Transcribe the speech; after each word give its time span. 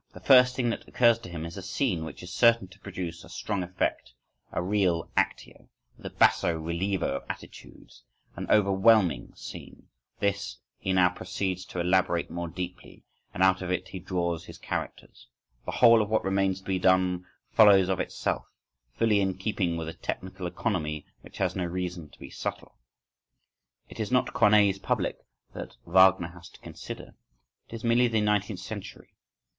The 0.13 0.19
first 0.19 0.55
thing 0.55 0.71
that 0.71 0.87
occurs 0.87 1.19
to 1.19 1.29
him 1.29 1.45
is 1.45 1.57
a 1.57 1.61
scene 1.61 2.03
which 2.03 2.23
is 2.23 2.33
certain 2.33 2.67
to 2.69 2.79
produce 2.79 3.23
a 3.23 3.29
strong 3.29 3.61
effect, 3.61 4.13
a 4.51 4.59
real 4.59 5.11
actio,(10) 5.15 5.67
with 5.95 6.05
a 6.07 6.09
basso 6.09 6.57
relievo 6.59 7.03
of 7.03 7.23
attitudes; 7.29 8.03
an 8.35 8.47
overwhelming 8.49 9.31
scene, 9.35 9.89
this 10.19 10.57
he 10.79 10.91
now 10.91 11.09
proceeds 11.09 11.65
to 11.65 11.79
elaborate 11.79 12.31
more 12.31 12.47
deeply, 12.47 13.03
and 13.31 13.43
out 13.43 13.61
of 13.61 13.69
it 13.71 13.89
he 13.89 13.99
draws 13.99 14.45
his 14.45 14.57
characters. 14.57 15.27
The 15.65 15.71
whole 15.73 16.01
of 16.01 16.09
what 16.09 16.23
remains 16.25 16.61
to 16.61 16.65
be 16.67 16.79
done 16.79 17.27
follows 17.51 17.87
of 17.87 17.99
itself, 17.99 18.47
fully 18.95 19.21
in 19.21 19.37
keeping 19.37 19.77
with 19.77 19.87
a 19.87 19.93
technical 19.93 20.47
economy 20.47 21.05
which 21.21 21.37
has 21.37 21.55
no 21.55 21.65
reason 21.65 22.09
to 22.09 22.17
be 22.17 22.31
subtle. 22.31 22.79
It 23.87 23.99
is 23.99 24.11
not 24.11 24.33
Corneille's 24.33 24.79
public 24.79 25.19
that 25.53 25.75
Wagner 25.85 26.29
has 26.29 26.49
to 26.49 26.59
consider, 26.61 27.13
it 27.69 27.75
is 27.75 27.83
merely 27.83 28.07
the 28.07 28.21
nineteenth 28.21 28.61
century. 28.61 29.13